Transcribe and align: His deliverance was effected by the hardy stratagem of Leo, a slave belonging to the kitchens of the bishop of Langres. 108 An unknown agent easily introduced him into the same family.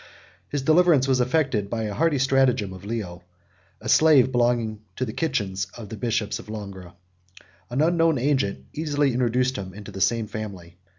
His 0.49 0.63
deliverance 0.63 1.07
was 1.07 1.21
effected 1.21 1.69
by 1.69 1.83
the 1.83 1.93
hardy 1.93 2.17
stratagem 2.17 2.73
of 2.73 2.83
Leo, 2.85 3.23
a 3.79 3.87
slave 3.87 4.31
belonging 4.31 4.81
to 4.95 5.05
the 5.05 5.13
kitchens 5.13 5.65
of 5.77 5.89
the 5.89 5.95
bishop 5.95 6.31
of 6.39 6.49
Langres. 6.49 6.93
108 7.67 7.75
An 7.75 7.81
unknown 7.83 8.17
agent 8.17 8.65
easily 8.73 9.13
introduced 9.13 9.57
him 9.57 9.75
into 9.75 9.91
the 9.91 10.01
same 10.01 10.25
family. 10.25 10.77